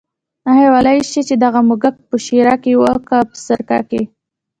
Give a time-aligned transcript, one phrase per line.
[0.51, 4.01] آیا ویلای شې چې دغه موږک په شېره کې و که په سرکه کې.